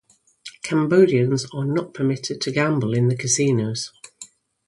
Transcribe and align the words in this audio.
Cambodians 0.63 1.45
are 1.53 1.63
not 1.63 1.93
permitted 1.93 2.41
to 2.41 2.51
gamble 2.51 2.95
in 2.95 3.07
the 3.07 3.15
casinos. 3.15 3.91